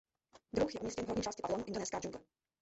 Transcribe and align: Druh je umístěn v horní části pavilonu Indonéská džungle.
Druh 0.53 0.73
je 0.73 0.79
umístěn 0.79 1.05
v 1.05 1.09
horní 1.09 1.23
části 1.23 1.41
pavilonu 1.41 1.65
Indonéská 1.67 1.99
džungle. 1.99 2.21